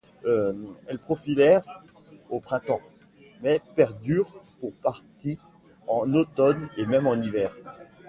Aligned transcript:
Elle 0.87 0.97
prolifère 0.97 1.61
au 2.31 2.39
printemps, 2.39 2.81
mais 3.41 3.61
perdure 3.75 4.33
pour 4.59 4.73
partie 4.77 5.37
en 5.87 6.15
automne 6.15 6.69
et 6.75 6.87
même 6.87 7.05
en 7.05 7.13
hiver. 7.13 7.53